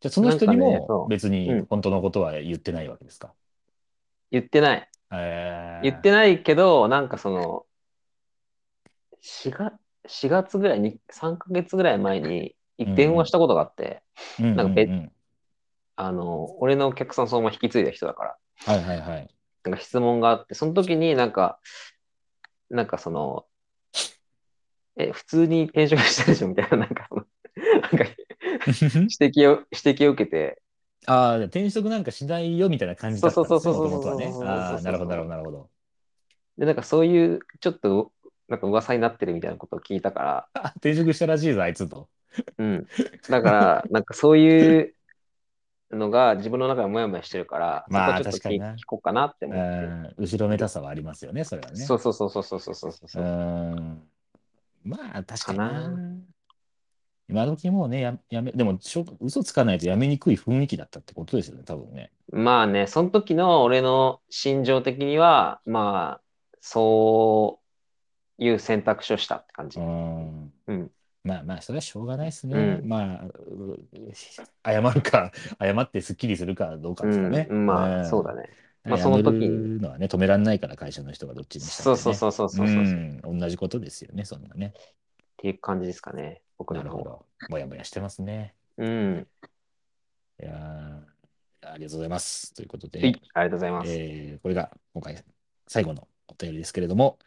[0.00, 3.32] じゃあ、その人にも別にうん本当のことは言ってないわけですか？
[4.30, 4.88] 言ってない。
[5.12, 7.66] えー言ってないけど、なんかその、
[9.20, 9.74] 4月、
[10.06, 14.02] 4月ぐらいに、3ヶ月ぐらい前に電話したことがあって、
[14.38, 15.12] うんうんなんかべうん
[15.96, 19.28] あの、俺のお客さんそのまま引き継いだ人だから、はいはいはい。
[19.64, 21.60] なんか質問があって、その時になんか、
[22.68, 23.46] なんかその、
[24.96, 27.26] え、普通に転職したでしょみたいな、なんかその、
[27.80, 28.04] なんか
[28.66, 30.60] 指摘を、指摘を受けて、
[31.06, 34.44] ああ、転職なんかしないよみたいな感じだったんですね、そうそうそうそうそうそうそう。
[34.44, 35.70] ああ、なるほど、なるほど、なるほど。
[36.58, 38.12] で、なんかそういう、ちょっと、
[38.48, 42.08] なんか噂になってるみたいなことを聞いたから、あ転職したらしいぞ、あいつと。
[42.58, 42.86] うん。
[43.28, 44.94] だから、なんかそういう
[45.90, 50.14] のが自分の中でもやもやしてるから、まあ、ちょっと聞聞こうかなって思って。
[50.18, 51.76] 後ろめたさはありますよね、それはね。
[51.76, 53.22] そうそうそうそうそうそうそう。
[53.22, 53.26] う
[54.84, 55.98] まあ、確かにな。
[57.26, 58.78] 今時もうねや、やめ、でも、
[59.20, 62.10] 嘘つかないとやめにくい雰囲気だったってことですよね、多分ね。
[62.30, 67.60] まあね、その時の俺の心情的には、まあ、そ
[68.38, 69.78] ういう選択肢をしたって感じ。
[69.78, 70.52] うん。
[70.66, 70.90] うん
[71.24, 72.54] まあまあ、それはしょうがないですね。
[72.82, 73.80] うんまあ、う
[74.64, 77.48] 謝るか、謝ってすっきりするかどうかですかね。
[77.50, 78.50] うん、まあ、んそうだね。
[78.84, 82.80] まあ謝その時にるのはね、止められないから、会社の人がどっちにしたそうってねそうそうそうそうそうう。
[82.82, 82.84] っ
[83.34, 84.74] ん、同じことですよね、そんなね。
[85.38, 86.42] ていう感じですかね。
[86.58, 86.94] 僕の方は。
[86.94, 87.26] なるほど。
[87.48, 88.54] もやもやしてますね。
[88.76, 89.26] うん。
[90.42, 92.52] いやーありがとうございます。
[92.54, 93.92] ということで、はい、ありがとうございます。
[93.92, 95.24] えーこれが今回
[95.66, 97.18] 最後のお便りですけれども、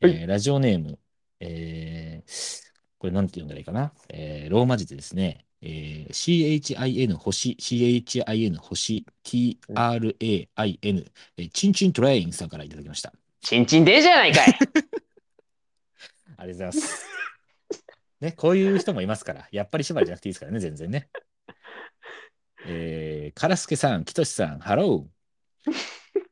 [0.00, 0.98] はいえーラジオネーム、
[1.40, 2.65] えー
[3.06, 13.12] これなんて読んだらいいかな、えーローマ字でですね、えー CHIN 星 CHIN 星 TRAIN、えーチンチントレインさんからいただきました。
[13.42, 14.66] チンチンでじゃないかい ありが
[16.38, 17.06] とうございます。
[18.20, 21.08] ね、こういう人もいますから、やっぱり縛りじゃなくていいですからね、全然ね。
[22.66, 25.72] えー、カラスケさん、キトシさん、ハロー。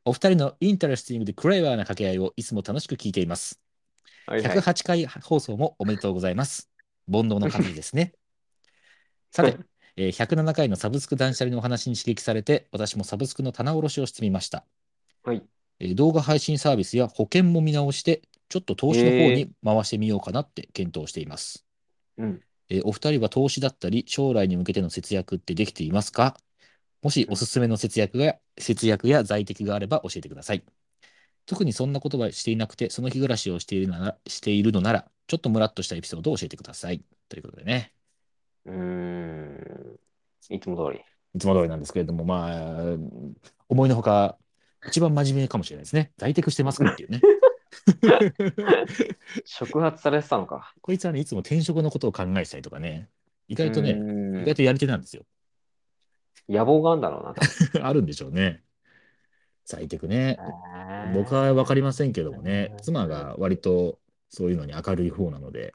[0.03, 3.64] お二人の interesting で clever な掛け合いをいつも楽しく聞いています。
[4.25, 4.57] はいはい。
[4.57, 6.69] 108回放送もおめでとうございます。
[7.11, 8.13] 煩悩の数ですね。
[9.31, 9.59] さて、
[9.97, 14.65] えー107回のサブスク断捨離のお話に刺激されて、私もサブスクの棚卸しをしてみました。
[15.23, 15.45] はい。
[15.79, 21.65] えー動画配信サービスや保険も見直して、ちょっと投資の方に回してみようかなって検討しています。
[22.17, 22.43] うん。
[22.69, 26.37] えーお二人は投資だったり、将来に向けての節約ってできていますか？
[27.01, 30.63] もしおすすめの節約が節約や在宅があれば教えてください。
[31.45, 37.03] 特にそんなことはしていなくて、その日暮らしをしているならしているのなら、ちょっとムラっとしたエピソードを教えてください。
[37.29, 37.93] ということでね、
[38.65, 39.99] うーん。
[40.49, 41.03] いつも通り。
[41.35, 42.97] いつも通りなんですけれども、まあ、
[43.69, 44.37] 思いのほか、
[44.87, 46.11] 一番真面目かもしれないですね。
[46.17, 47.21] 在宅してますかっていうね。
[49.45, 50.73] 触発されてたのか。
[50.81, 53.09] こいつはね、いつも転職のことを考えてたりとかね、
[53.47, 53.91] 意外とね、
[54.41, 55.23] 意外とやり手なんですよ。
[56.47, 57.33] 野望があるんだろうな、
[57.87, 58.64] あるんでしょうね。
[59.65, 60.39] 在宅ね。
[61.13, 63.99] 僕は分かりませんけどもねう、ん妻が割と
[64.29, 65.73] そういうのに明るい方なので。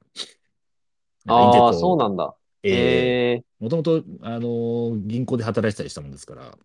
[1.27, 2.35] ああ、そうなんだ。
[2.63, 3.45] えへえ。
[3.61, 6.59] もともと、あのー銀行で働いてたりしたもんですから、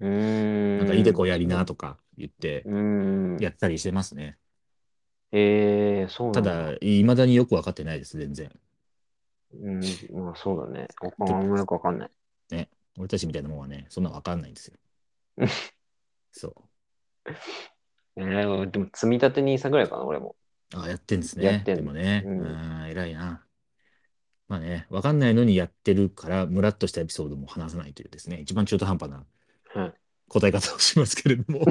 [0.00, 0.78] うーん。
[0.78, 2.64] なんか、イデコやりなとか言って。
[3.40, 4.36] やったりしてますね。
[5.32, 6.72] へえ、そうなんただ。
[6.72, 8.50] だ、いまだによく分かってないです、全然。
[9.52, 9.80] うん、
[10.12, 10.86] まあそうだね。
[11.20, 12.10] あんまよくわかんない。
[12.98, 14.74] 俺たちみたいなもんはね、そんな分かんないんですよ
[15.38, 15.48] うん。
[16.32, 16.54] そう。
[18.16, 20.36] えー、でも積み立て NISA ぐらいかな、俺も。
[20.74, 21.44] あやってんですね。
[21.44, 23.44] やってんでもね、ううんん、偉いな。
[24.48, 29.24] まあね、分かんないのにやってるから、ムラっとしたエピソードも話さないというですね、一番中途半端な
[29.74, 29.94] はい。
[30.28, 31.64] 答え方をしますけれども。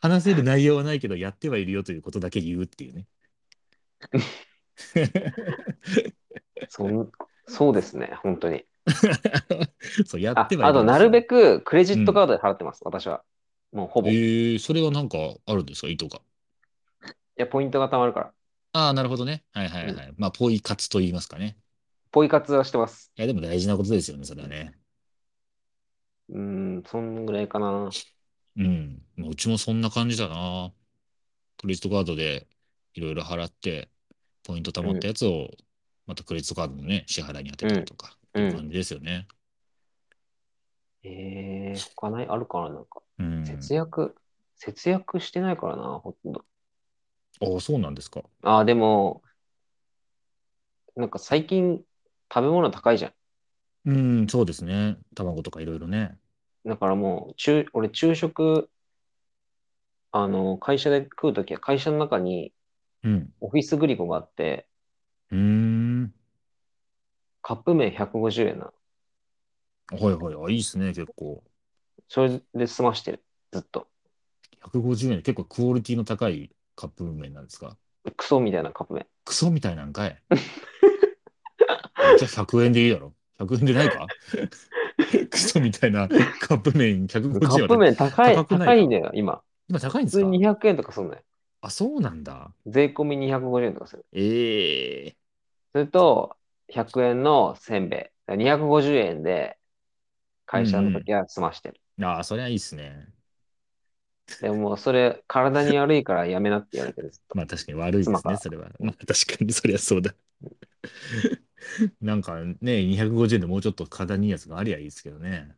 [0.00, 3.06] 話せる内容はないけど、やってはいるよということだけ言うっていうね。
[6.68, 7.10] そん
[7.46, 8.64] そうですね、本当に。
[10.06, 11.60] そう、やあってはいるあと、なるべく。
[11.60, 13.22] くクレジットカードで払ってます、私は。
[13.72, 14.08] もうほぼ。
[14.08, 15.88] えいー、それはなんかあるんですか？
[15.88, 16.20] 意図が。
[17.36, 18.32] や、ポイントが貯まるから。
[18.72, 19.44] ああ、なるほどね。
[19.52, 20.14] はいはいはい。
[20.16, 21.58] まあ、ポイ活と言いますかね。
[22.10, 23.12] ポイ活はしてます。
[23.16, 24.78] いや、でも大事なことですよね、それはね。
[26.28, 26.38] うー
[26.80, 27.90] ん、そんぐらいかな。
[28.56, 29.02] うん。
[29.16, 30.72] まあうちもそんな感じだな。
[31.58, 32.48] クレジットカードで
[32.94, 33.90] いろいろ払って、
[34.44, 35.50] ポイント貯まったやつを、
[36.06, 39.26] またクレジットカードのね、支払いに当てたりとか、うんって感じですよね。
[41.04, 43.02] えー、他ないあるかななんか。
[43.18, 43.44] うん。
[43.44, 44.14] 節約、
[44.56, 46.44] 節約してないからな、ほとんど。
[47.40, 48.22] ああ、そうなんですか。
[48.42, 49.22] ああ、でも、
[50.96, 51.82] なんか最近
[52.32, 53.12] 食べ物高いじゃん。
[53.84, 54.96] うん、そうですね。
[55.14, 56.16] 卵とかいろいろね。
[56.64, 58.70] だからもう、中、俺昼食、
[60.12, 62.52] あの、会社で食うときは会社の中に
[63.02, 63.32] うん。
[63.40, 64.68] オフィスグリコがあって、
[65.30, 65.71] うーん。
[67.42, 68.72] カップ麺150円なの。
[69.90, 70.34] はいはい。
[70.48, 71.42] あ、いいですね、結構。
[72.08, 73.24] それで済ましてる。
[73.52, 73.88] ずっと。
[74.60, 77.76] 150円、結構クオリティの高いカップ麺なんですか？
[78.16, 79.06] クソみたいなカップ麺。
[79.24, 80.22] クソみたいなんかい。
[82.16, 83.14] じゃあ100円でいいだろ。
[83.38, 84.08] 100円でないか？
[85.30, 86.14] クソみたいなカ
[86.54, 89.42] ップ麺150円はカップ麺高い、高いんだよ、今。
[89.68, 90.20] 今高いんですか？
[90.20, 91.22] 普通に200円とかすんだよ。
[91.60, 92.52] あ、そうなんだ。
[92.66, 94.04] 税込み250円とかする。
[94.12, 95.16] ええ
[95.72, 96.36] それと、
[96.72, 98.00] 100円のせんべい。
[98.00, 99.58] だから250円で、
[100.46, 101.80] 会社の時は済ましてる。
[102.02, 103.08] ああ、それはいいっすね。
[104.40, 107.10] でもそれ、体に悪いからやめなって言われてる。
[107.10, 108.70] ずっとまあ確かに悪いですね、それは。
[108.80, 110.14] まあ確かにそりゃそうだ。
[112.00, 115.54] なんかね、250円でもうちょっと体にいいやつがありゃいいですけどね。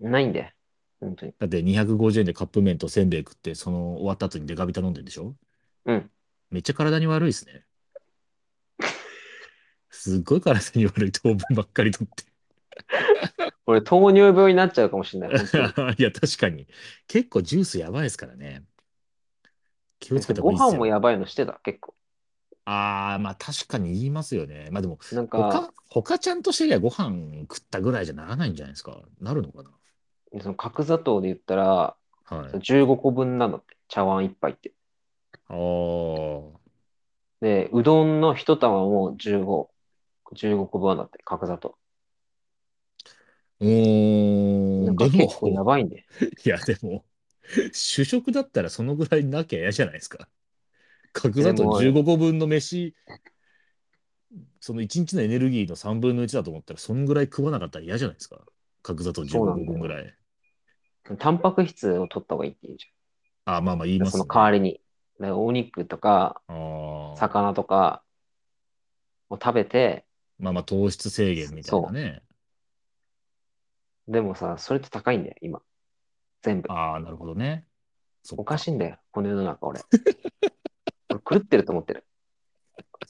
[0.00, 0.52] ないんで。
[1.00, 1.34] 本当に。
[1.38, 5.34] だって250円でカップ麺とせんべい食って、その終わった後にデカビタ飲んでるでしょ？
[5.84, 6.10] うん。
[6.50, 7.64] めっちゃ体に悪いですね。
[9.90, 12.24] すっごい体に悪い糖分ばっかりとって。
[13.66, 15.30] 俺、糖尿病になっちゃうかもしれない。
[15.98, 16.66] いや、確かに。
[17.06, 18.64] 結構ジュースやばいですからね。
[20.00, 20.72] 気をつけた方ごがいいですよ。
[20.72, 21.94] 飯もやばいのしてた、結構。
[22.64, 24.68] ああ、まあ確かに言いますよね。
[24.70, 29.02] まあでも、なんか、他、他ちゃんとしてりゃご飯食ったぐらいじゃならないんじゃないですか？
[29.20, 29.70] なるのかな？
[30.40, 32.58] その角砂糖で言ったら、はい。
[32.60, 33.76] 15個分なんだって。
[33.88, 34.72] 茶碗一杯って。
[35.48, 36.58] ああ。
[37.40, 39.70] で、うどんの一玉も15、
[40.34, 41.78] 15個分なんだって、角砂糖。
[43.60, 43.68] うー、
[44.80, 46.08] なんんかで結構やも、ばいんで。
[46.44, 47.06] いや、でも、
[47.72, 50.28] 主食だったらそのぐらいなきゃ嫌じゃないですか。
[51.12, 52.94] 角砂糖でも15個分の飯、
[54.60, 58.44] その1日のエネルギーの3分の1だと思ったら、そんぐらい食わなかったら嫌じゃないですか。
[58.82, 60.18] 角砂糖15個そうなんだよ分ぐらい。
[61.18, 62.86] タンパク質を取った方がいいって言うじ
[63.46, 64.06] ああ、まあまあ言いゃん。
[64.06, 64.18] ますね。
[64.18, 64.74] その代わりに。
[65.18, 67.38] だからお肉とか、ああ。
[67.38, 68.04] 魚とか
[69.30, 70.06] を食べて、
[70.38, 72.22] まあまあ糖質制限みたいなね。
[74.06, 75.60] でもさ、それって高いんだよ、今。
[76.42, 76.72] 全部。
[76.72, 77.66] ああ、なるほどね。
[78.22, 79.80] そっおかしいんだよ、この世の中、俺。
[81.10, 82.04] 俺狂ってると思ってる。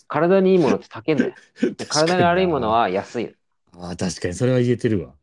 [0.09, 1.35] 体にいいものって高いんだよ。
[1.77, 2.71] で体に悪いもの。
[2.71, 3.35] は安い。
[3.73, 5.14] ああ、確かにそれは言えてるわ。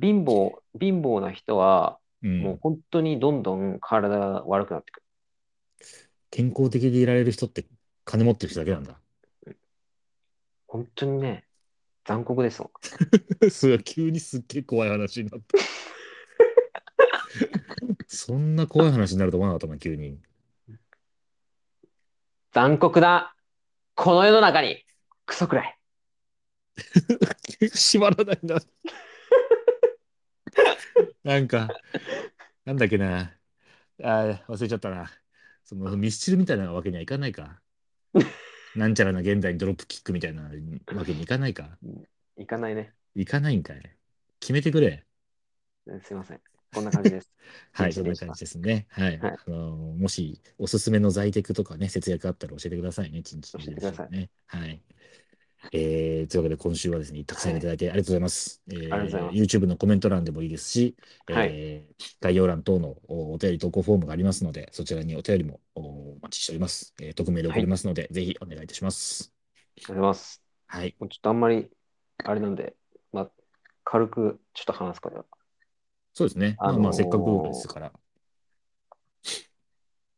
[0.00, 2.40] 貧乏、貧乏な人は、うん。
[2.40, 5.02] もう本当にどんどん体が悪くなってく
[6.30, 7.66] 健康的でいられる人って
[8.04, 8.99] 金持ってる人だけなんだ。
[10.78, 10.78] る。
[10.78, 11.44] 本当にね、
[12.04, 12.70] 残酷ですも
[13.44, 13.50] ん。
[13.50, 15.58] そ急にすっげえ怖い話になった。
[18.06, 20.20] そんな怖い話になると思わなかったな、急に。
[22.52, 23.34] 残酷な、
[23.94, 24.84] この世の中に、
[25.26, 25.78] クソくらい。
[27.60, 28.56] 閉まらないな。
[31.22, 31.68] なんか、
[32.64, 33.36] なんだっけな。
[34.02, 35.10] あー忘れちゃったな。
[35.64, 37.60] そのミスチルみたいなわけにはいかないか。
[38.76, 40.50] なんちゃらな現代にドロップキックみたいなわ
[41.04, 41.70] けにいかないか。
[42.36, 42.92] いかないね。
[43.14, 43.96] いかないんかい。
[44.38, 45.04] 決めてくれ。
[46.02, 46.40] すいません。
[46.72, 47.32] こんな感じです。
[47.72, 48.86] はい、そんな感じですね。
[48.90, 49.18] はい。
[49.18, 53.22] はいあのもしおすすめの在テクとかね、節約あったら教えてくださいね。
[53.22, 54.30] ちんちん教えてくださいね。
[54.46, 54.82] はい。
[55.72, 58.62] えー、というわけで今週はですね、たくさんいただいてありがとうございます。
[58.70, 60.96] えー YouTube のコメント欄でもいいですし、
[61.26, 66.94] はいえー概要欄等のおお便り投稿フォームがありますので、そちらにお便りもおお待ちしております。
[67.00, 69.32] えー、匿名で送りますので、ぜひお願いいたします。
[69.56, 70.42] ありがとうございます。
[70.66, 70.96] はい。
[70.98, 71.68] もうちょっとあんまり、
[72.24, 72.74] あれなんで、
[73.12, 73.30] まあ、
[73.84, 75.24] 軽くちょっと話すから。
[76.14, 76.56] そうですね。
[76.58, 77.92] まあまあ、あのーせっかくですから。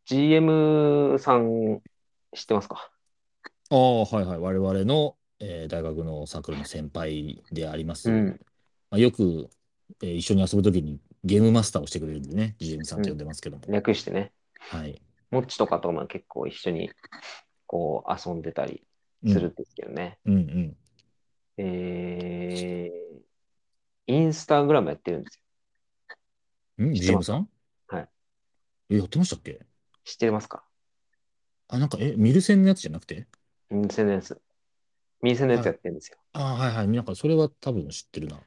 [0.06, 1.80] GM さん、
[2.34, 2.90] 知ってますか？
[3.70, 4.38] ああ、はいはい。
[4.38, 8.10] 我々の、えー大学のサークルの先輩であります。
[8.10, 8.40] うん。
[8.90, 9.50] まあ、よく、
[10.02, 13.62] えー一緒に遊ぶときにゲームマスターをしてくれるんでね、GM さんと呼んでますけども。
[13.68, 14.32] 略してね。
[14.58, 15.02] はい。
[15.30, 16.90] モッチとかとも結構一緒に、
[17.66, 18.84] こう、遊んでたり
[19.24, 20.18] うんするんですけどね。
[20.24, 20.76] うんうん。
[21.58, 25.42] えー、インスタグラムやってるんです
[26.78, 26.86] よ。
[26.86, 26.94] ん？
[26.94, 27.48] 知って ?GM さん？
[27.88, 28.08] はい。
[28.90, 29.60] え、やってましたっけ？
[30.04, 30.64] 知ってますか？
[31.68, 33.26] あ、なんか、え、ミルセンのやつじゃなくて？
[33.70, 34.40] ミルセンのやつ。
[35.22, 36.18] ミルセンのやつやってるんですよ。
[36.32, 36.88] あはいはい。
[36.88, 38.40] なんか、それは多分知ってるな。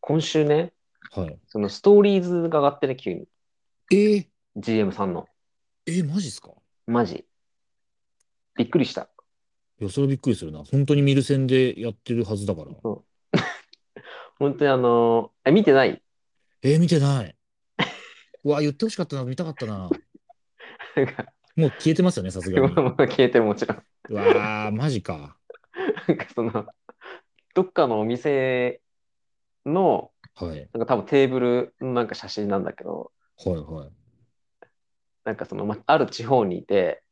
[0.00, 0.72] 今週ね、
[1.10, 1.38] はい。
[1.48, 3.26] そのストーリーズが上がってね、急に。
[3.92, 5.26] えー、GM さんの。
[5.86, 6.50] えーマジっすか？
[6.86, 7.24] マジ。
[8.56, 9.08] びっくりした。
[9.80, 10.62] いや、それびっくりするな。
[10.64, 12.70] 本当にミルセンでやってるはずだから。
[14.38, 16.00] 本当にあのーえ、見てない？
[16.62, 17.36] えー、見てない。
[18.44, 19.24] うわ、言ってほしかったな。
[19.24, 19.90] 見たかったな。
[20.96, 22.68] なんか、もう消えてますよね、さすがに。
[22.74, 23.82] もう消えてるもちろん。
[24.10, 25.36] うわー、マジか。
[26.08, 26.66] なんかその、
[27.54, 28.80] どっかのお店
[29.64, 30.68] の、はい。
[30.72, 33.12] なんか多分テーブルのなんか写真なんだけど、
[33.44, 33.90] はいはい。
[35.24, 37.02] なんかその、ま、ある地方にいて、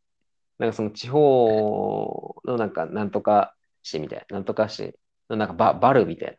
[0.58, 4.94] なんかその地方のなんかなんとか市みたいな、なんとか市
[5.30, 6.38] のなんかババルみたい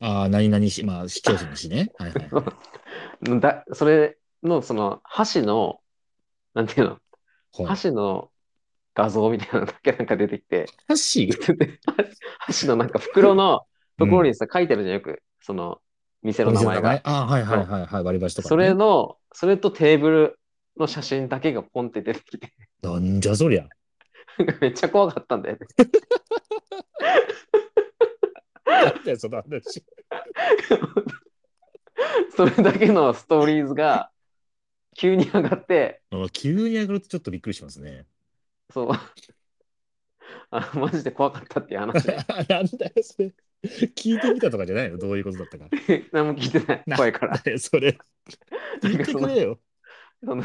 [0.00, 1.90] ああ、何々し、まあ、市町村の市ね。
[1.98, 3.40] はいはい。
[3.40, 5.80] だそれのその箸の、
[6.54, 6.98] なんていうの、は
[7.64, 8.30] い、箸の
[8.98, 11.28] 画像みたいなのだけなんか出てきて、箸？
[11.28, 11.36] で
[12.40, 13.60] 箸のなんか袋の
[13.96, 15.80] ところにさ、書いてあるじゃん、よく、その
[16.24, 17.00] 店の名前が？
[17.04, 18.02] ああ、はいはいはいはい。
[18.02, 18.48] 割り箸とか、ね。
[18.48, 20.40] それの、それとテーブル
[20.76, 23.68] の写真だけがポンって出てきて、なんじゃそりゃ。
[24.60, 25.60] めっちゃ怖かったんだよね。
[28.66, 29.84] なんだよ、その話。
[32.36, 34.10] それだけのストーリーズが
[34.96, 38.04] 急に上がって、あ急に上がるとちょっとびっくりしますね。
[38.72, 38.90] そう。
[40.50, 42.16] あマジで怖かったっていう話で。
[42.48, 43.32] なんだよ、それ。
[43.62, 44.98] 聞いてみたとかじゃないの？
[44.98, 45.68] どういうことだったか。
[46.12, 46.84] 何も聞いてない。
[46.96, 47.38] 怖いから。
[47.58, 47.98] それ。
[48.82, 49.58] 言ってくれよ。
[50.24, 50.42] その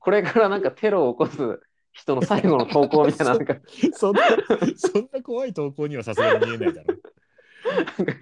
[0.00, 1.60] これからなんかテロを起こす
[1.92, 3.56] 人の最後の投稿みたいな、なんか、
[3.94, 4.22] そんな、
[4.76, 7.00] そんな怖い投稿にはさすがに見えないだろう。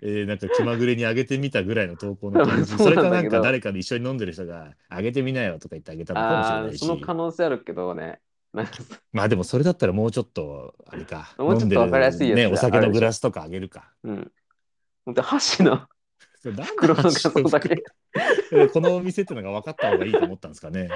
[0.03, 2.71] えー、なんか気まぐれに上げてみたぐらいの投稿の感じ。
[2.71, 7.01] そそうれかなんだけどなんか誰かで一緒に飲んでる人が上げてみなよとか言ってあげたのかもしれないしその。
[7.01, 8.21] 可能性あるけどね、
[9.13, 11.35] まあでもそれだったらもうちょっと、あれか。
[11.39, 13.93] もうちょっとわかりやすいやつね、お酒のグラスとかあげるか。
[14.05, 14.33] うん。
[15.05, 15.89] 本当箸の
[16.43, 17.83] 袋の画話像だけ。
[18.49, 20.89] 袋このお店っていうのが分かった方がいいと思ったんですかね。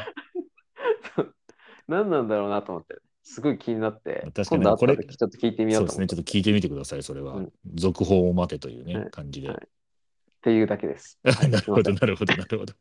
[1.89, 6.07] 何なんだろうなと思って、すごい気になって、確かにこれちょっと聞いてみよそううですね。
[6.07, 7.35] ちょっと聞いてみてください、それは。
[7.37, 9.49] うん続報を待てというね、はい感じで。
[9.49, 9.69] はい
[10.39, 11.19] っていうだけです。
[11.25, 12.73] なるほど、なるほど、なるほど。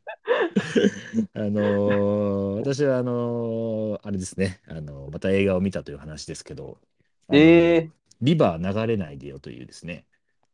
[1.33, 6.79] あのー私は、あのーあれですね、あのーまた映画を見たという話ですけど、
[7.27, 7.91] あのーえー、
[8.21, 10.05] リバー流れないでよというですね、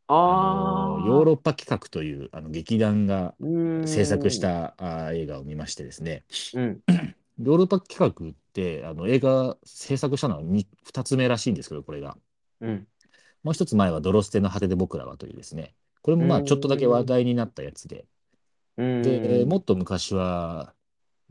[0.07, 3.35] ああのーーヨーロッパ企画というあの劇団が
[3.85, 4.39] 制作し。
[4.39, 6.81] たあー映画を見ましてですね、うん。
[7.41, 12.17] ヨーロッパ企画ってあの映画制作したのは 2, 2つ目らしいんですけど、これが。
[12.61, 12.87] うん。
[13.43, 18.05] もう一つ前は、ドロステの果てで僕らはというですね、これもまあうんちょっとだけ話題になったやつで、うん。
[18.77, 20.73] で、もっと昔は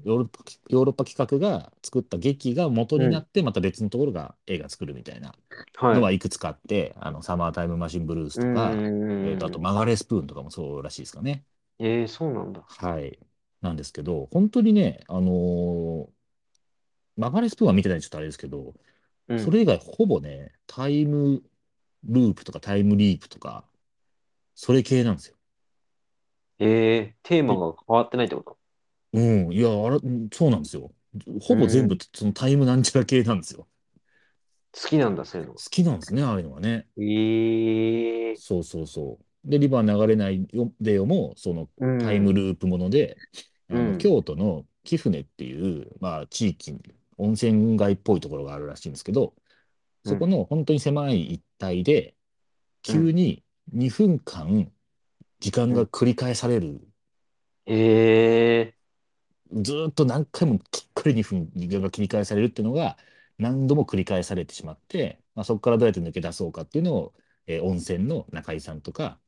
[0.04, 5.34] ヨーロッパ、ヨーロッパ企画が作った劇が元になって、また別のところが映画作るみたいな
[5.76, 5.94] はい。
[5.96, 11.44] のはいくつかあって、あのサマータイムマシンブルースとか、うんえーとあとマガレースプーンとかもそうらしいですかね。
[11.78, 12.62] えー、そうなんだ。
[12.66, 13.18] はい。
[13.60, 16.08] なんですけど、本当にね、あのー
[17.16, 18.74] マガレースプーンは見てないちょっとあれですけど、
[19.28, 21.42] うん、それ以外ほぼね、タイム
[22.04, 23.64] ループとかタイムリープとか、
[24.54, 25.36] それ系なんですよ。
[26.64, 28.56] えー、テーマが変わってないってこと？
[29.14, 30.90] うん、いや、あら、うんそうなんですよ。
[31.40, 33.66] ほぼ全部そのタイムなんちゃら系なんですよ。
[34.74, 35.60] 好きなんだ、そういうの好。
[35.60, 36.86] きなんですね、ああいうのはね。
[36.96, 39.50] えー、そうそうそう。
[39.50, 43.16] で、リバー流れないよでよも、そのうんタイムループもので、
[43.68, 46.78] あのうん京都の貴船っていう、まあ、地域、
[47.18, 49.34] 温泉街っぽいところがあるらしいんですけど、
[50.06, 52.14] そこの本当に狭い一帯で、
[52.82, 53.44] 急に
[53.74, 54.72] 2分間、
[55.42, 56.80] 時間が繰り返される、
[57.66, 58.74] え
[59.52, 62.96] ずーっと何回もきっくり2分時間が切り返されるっていうのが
[63.38, 67.14] 何度も繰り返されてしまって、まあ、そこからどうやって抜け出そうかっていうのを、
[67.46, 69.20] えー温泉の中井さんとか、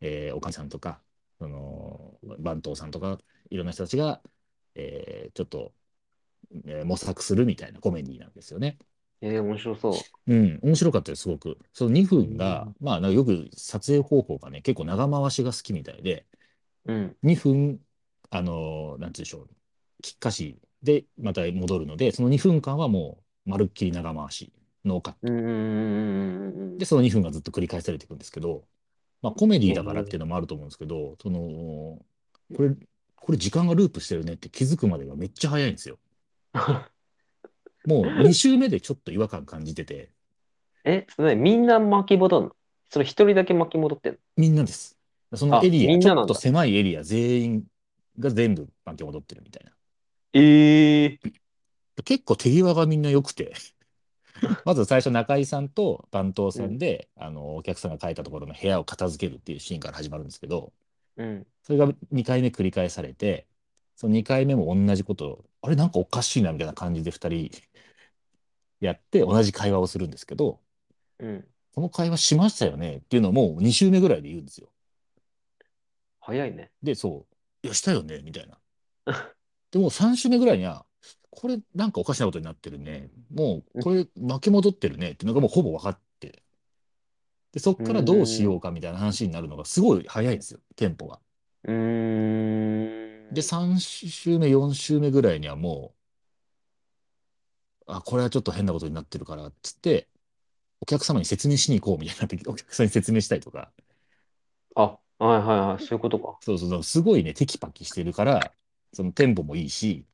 [0.00, 1.02] えーおかみさんとか、
[1.38, 3.18] その番頭さんとか、
[3.50, 4.22] いろんな人たちが、
[4.74, 5.74] えーちょっと、
[6.66, 8.78] えー模索するみたいなコメディなんですよね。
[9.22, 10.32] ー、えー、面白そう。
[10.32, 11.58] うん、面白かったです、すごく。
[11.72, 16.26] その2分が、まあ、なんかよく撮影方法がね、結構長回しが好きみたいで、
[16.86, 17.16] うん。
[17.22, 17.80] 2分、
[18.30, 19.48] あのーなんて言うんでしょう、
[20.02, 24.52] きっかしでまた戻るので、その2分間はもう、まるっきり長回し、
[24.84, 25.18] ノーカット。
[25.22, 28.64] うんうんうんうんうんで、その2分がずっと繰り返されていくんですけど、
[29.22, 31.98] まあ、コメディだからっていうのもあると思うんですけど、その、
[32.56, 32.70] これ、
[33.16, 35.98] これ時間がループしてるねって気づくまでがめっちゃ早いんですよ。
[37.88, 40.10] もう2周目でちょっと違和感感じてて、
[40.84, 42.52] え、それねみんな巻き戻るの？
[42.90, 44.18] それ一人だけ巻き戻ってんの？
[44.36, 44.98] みんなです。
[45.34, 46.28] そのエリア、あみんななんだ。
[46.28, 47.64] ちょっと狭いエリア全員
[48.18, 49.72] が全部巻き戻ってるみたいな。
[50.34, 51.20] ええ
[52.04, 53.54] 結構手際がみんな良くて、
[54.64, 60.72] まず最初中井さんと番頭さんで、あのお客さんが書いたところの部屋を片付けるっていうシーンから始まるんですけど、
[61.16, 61.46] うん。
[61.62, 63.46] それが2回目繰り返されて、
[63.96, 67.50] その2回目も同じことを、あれなんかおかしいなみたいな感じで2人
[68.80, 70.60] やって同じ会話をするんですけど、
[71.18, 71.44] うん。
[71.74, 74.68] この会話しましたよねっていうのをもう2週目ぐらいで言うんですよ。
[76.20, 76.70] 早いね。
[76.82, 78.58] で、そう、いや、したよねみたいな。
[79.70, 80.84] でも3週目ぐらいには、
[81.30, 83.10] これなんかおかしなことになってるね。
[83.32, 86.42] もうこれ巻き戻ってるねっていうのがもうほぼ分かって。
[87.52, 91.20] で、そっからどうしようかみたいな話になるのがすごい早いんですよ、テンポが。
[91.64, 93.34] うーん。
[93.34, 95.97] で、3週目、4週目ぐらいにはもう、
[97.88, 100.08] あ、これはちょっと変なことになってるからっつって、
[100.80, 103.72] お客様に説明しに行こうみたいになって、 お客さんに説明したりとか、
[104.76, 106.38] あ、はいはいはい、そういうことか。
[106.42, 108.52] そうそうそう、すごいね、テキパキしてるから、
[108.92, 110.06] そのテンポもいいし、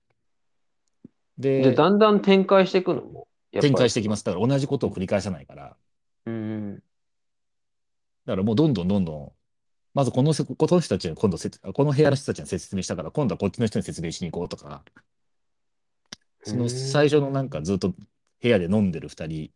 [1.37, 3.03] で、で、だんだん展開していくの？
[3.03, 3.29] も。
[3.51, 4.25] やっぱり展開していきます。
[4.25, 5.77] だから同じことを繰り返さないから、
[6.27, 6.75] うんうん。
[6.77, 9.33] だからもうどんどんどんどん、
[9.95, 14.85] まずこのせこの人たちに今度せつ、この部屋の人たちに説明したから、今度はこっちの人に説明しに行こうとか、
[16.45, 17.95] その最初のなんかずっと
[18.43, 19.51] 部屋で飲んでる2人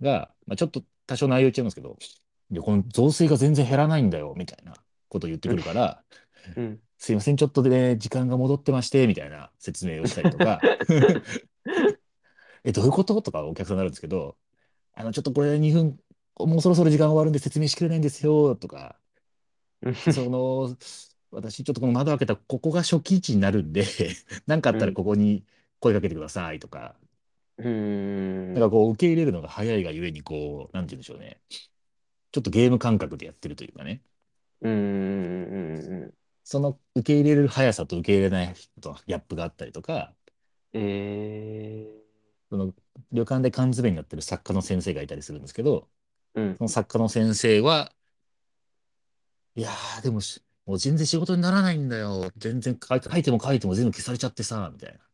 [0.00, 1.96] が、まあ、ちょっと多少内容違いますけど、
[2.50, 4.74] いやこの増水が全然減らないんだよみたいな
[5.08, 6.02] ことを言ってくるから、
[6.56, 6.80] うん。
[6.98, 10.60] すいません、ちょっとでね、時間が戻ってまして、みたいな説明をしたりとか、
[12.64, 13.20] え、どういうこと？
[13.20, 14.36] とかお客さんになるんですけど、
[14.94, 15.98] あの、ちょっとこれ2分、
[16.38, 18.98] もうそろそろ時間終わるんで説明しきれないんですよ、とか、
[20.12, 20.76] その、
[21.30, 23.84] 私、ちょっとこの窓開けたここが初期位置になるんで、
[24.46, 25.44] 何かあったらここに
[25.80, 26.96] 声かけてくださいとか、
[27.58, 28.54] うん。
[28.54, 31.40] なんかこう受け入れるのが早いがゆえに、こう、なんて言うんでしょうね。
[32.32, 34.02] ちょっとゲーム感覚でやってるというかね。
[34.60, 34.72] うん。
[34.72, 36.14] うん。
[36.44, 40.14] その受け入れる速さと受け入れないとギャップがあったりとか、
[40.72, 41.86] え
[42.50, 42.74] その
[43.12, 46.40] 旅館で缶詰になってる作家の先生がいたりするんですけど、ー。
[46.40, 46.64] うんそ。
[46.64, 47.92] の作家の先生は、
[49.56, 52.30] いやー、でもし、もう全然仕事にならないんだよ。
[52.36, 55.05] 全然書いても書いても全部消されちゃってさ、みたいな。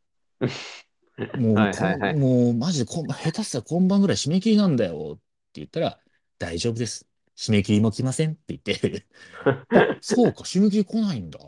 [1.38, 5.22] もう、はいはいはいもうマジでこん下手したら今晩ぐらい締め切りなんだよって
[5.54, 5.98] 言ったら、
[6.38, 7.06] 大丈夫です。
[7.36, 9.06] 締め切りも来ませんって言って、
[9.70, 11.38] あそうか、締め切り来ないんだ。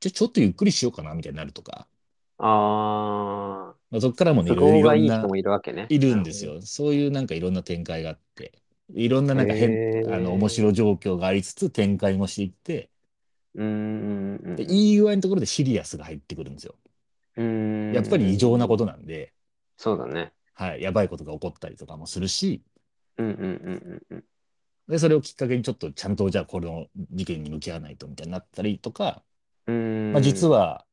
[0.00, 1.86] じゃあちょっとゆっくりしようかな、みたいになるとか。
[2.38, 4.44] あまあ、そこからもー。
[4.44, 5.86] ね、都いろいろいいい人もいるわけね。
[5.88, 6.60] いるんですよ。
[6.62, 8.52] そういうなんかいろんな展開があって、
[8.94, 12.90] いろんななんか変、あの、面白状況がありつつ展開もしていって、
[13.54, 13.66] うん。
[13.66, 14.40] うん。
[14.44, 16.74] うんでいい具合のところでシリアスが入ってくるんですよ。
[17.38, 17.92] うん。
[17.92, 19.32] やっぱり異常なことなんで、
[19.76, 20.32] そうだね。
[20.54, 22.62] はい、やばいことが起こったりとかもするし、
[23.16, 23.36] うんうんう
[23.70, 24.24] んうん
[24.88, 29.22] で、それをきっかけにちょっとちゃんとじゃあこの事件に向き合わないとみたいになったりとか、
[29.66, 29.74] うん。
[29.74, 29.78] う
[30.10, 30.12] ん。
[30.14, 30.86] まあ、実は、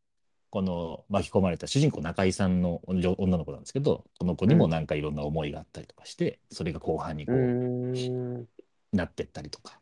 [0.50, 8.48] この巻き込まれた主人公中井さんの女女の子なんですけど、この子にもなんかいろんな思いがあったりとかして、それが後半にこうう、ん。
[8.94, 9.80] なってったりとか。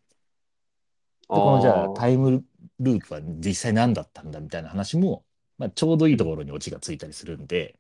[1.30, 2.44] で、このじゃあタイイム
[2.80, 5.24] ループは実際何だったんだみたいな話も、
[5.58, 7.80] まあ、ちょうどいいところにオチがついたりするんで、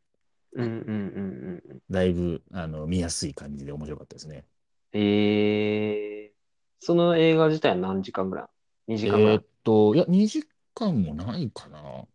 [0.53, 1.79] うんうんうんうんうん。
[1.89, 4.45] だいぶあの見やすい感じで面白かったですね。
[4.93, 6.35] えー、
[6.79, 8.49] その映画自体は何時間ぐら
[8.87, 9.35] い ?2 時間ぐらい？
[9.35, 10.43] えーっと、いや、2
[10.73, 12.07] 時間もないかな。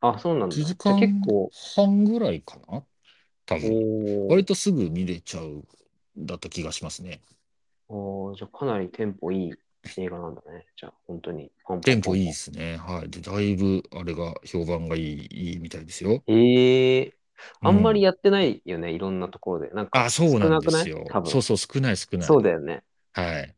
[0.00, 0.56] あ、そうなんだ。
[0.56, 2.84] 1時じゃあ間結構、半ぐらいかな？
[3.46, 4.28] 多分。
[4.28, 5.64] 割とすぐ見れちゃう
[6.16, 7.20] だった気がしますね。
[7.88, 9.54] おーじゃあかなりテンポいい
[9.96, 10.66] 映画なんだね。
[10.76, 11.50] じゃあ本当に。
[11.82, 12.76] テンポいいですね。
[12.76, 13.10] はい。
[13.10, 16.22] で、だいぶあれが評判がいい、いいみたいですよ。
[16.26, 17.12] えー、
[17.60, 19.70] あんまりややってないよね、いろんなところで。
[19.70, 22.22] なんかあ、そうなんですよそうそう、少ない少ない。
[22.22, 22.82] そうだよね。
[23.12, 23.54] はい。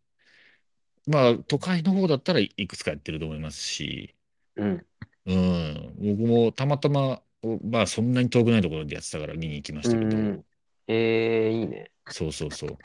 [1.07, 4.15] まあ、都会の方だったらいくつかやってると思いますし、
[4.57, 4.87] うん。
[5.27, 10.45] うん、僕もたまたま、おまあ、そんなに遠くないところでやってたから見に行きましたけど、うん。
[10.87, 11.91] えー、いいね。
[12.09, 12.77] そうそうそう、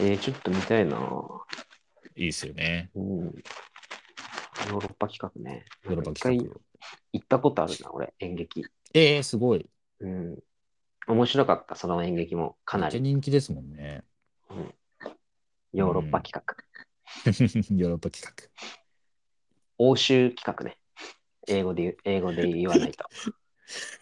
[0.00, 0.98] えー、ちょっと見たいな。
[2.18, 2.90] いいですよね。
[2.96, 3.24] うん。
[3.26, 5.64] ヨーロッパ企画ね。
[5.84, 6.60] ヨーロッパ企画。
[7.12, 8.66] 行ったことあるな、俺、演劇。
[8.92, 9.70] ええすごい。
[10.00, 10.38] うん。
[11.06, 12.56] 面白かった、その演劇も。
[12.64, 13.00] かなり。
[13.00, 14.02] 人気ですもんね。
[15.72, 16.56] ヨーロッパ企画。
[17.76, 18.48] ヨーロッパ企画。
[19.78, 20.76] 欧州企画ね。
[21.46, 23.04] 英語で言う、英語で言わないと。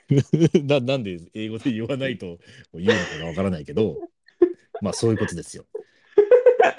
[0.65, 2.39] ななんで英語で言わないと
[2.73, 3.99] 言うのかがわからないけど、
[4.81, 5.67] まあそういうことですよ。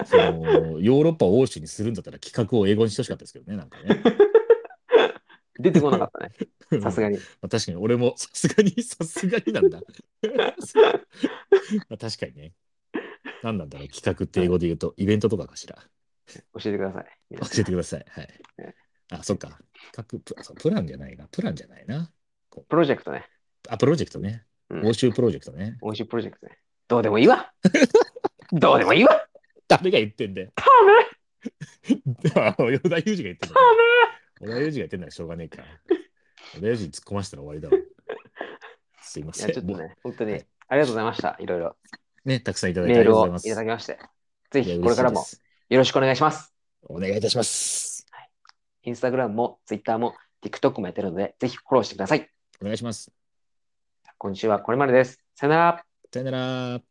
[0.06, 4.02] そのヨーロッパを欧州にするんだったら企画を英語にしてほしかったですけどね、なんかね。
[5.58, 6.80] 出てこなかったね。
[6.80, 7.16] さすがに。
[7.16, 9.80] まあ、確かに俺もさすがに、 さすがになんだ。
[11.88, 12.54] まあ確かにね。
[13.42, 15.76] 何なんだろう、企画って英語で言うと、イベントとかかしら。
[16.54, 17.06] 教えてください。
[17.36, 18.04] 教えてください。
[18.08, 18.28] はい。
[19.10, 19.58] あ、そっか。
[19.92, 21.26] 企画ププランじゃないな。
[21.28, 22.10] プランじゃないな。
[22.68, 23.28] プロジェクトね。
[23.68, 24.44] あ、プロジェクトね。
[24.70, 25.78] うん欧州プロジェクトね。
[25.80, 26.58] 欧州プロジェクトね。
[26.88, 27.52] どうでもいいわ
[28.52, 29.27] どうでもいいわ
[29.68, 30.52] 誰が言ってんだよ。
[32.34, 33.66] ダ あ与田裕二が言ってんだよ。
[34.40, 35.64] 小田裕二が言ってんならしょうがねえか。
[36.54, 37.76] 小田裕二に突っ込ませたら終わりだわ。
[39.02, 39.64] すいまメいや、せん。
[39.66, 41.36] もちょっとね、本当に、はいありがとうございました。
[41.40, 41.76] いろいろ。
[42.24, 43.48] うね、たくさんいただいてありがとうございます。
[43.48, 43.98] いただきまして。
[44.50, 45.24] ぜひ、これからも
[45.70, 46.54] よろしくお願いします。
[46.82, 48.06] お願いいたします。
[48.82, 52.30] インスタグラムも、ツイッターも、TikTok もやってるので、ぜひフォローしてください。
[52.60, 53.10] お願いします。
[54.18, 55.18] 今週はこれまでです。
[55.34, 55.84] さよなら。
[56.12, 56.30] さよな
[56.78, 56.87] ら。